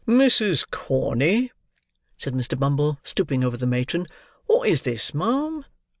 "Mrs. 0.07 0.65
Corney," 0.71 1.51
said 2.17 2.33
Mr. 2.33 2.57
Bumble, 2.57 2.97
stooping 3.03 3.43
over 3.43 3.55
the 3.55 3.67
matron, 3.67 4.07
"what 4.47 4.67
is 4.67 4.81
this, 4.81 5.13
ma'am? 5.13 5.63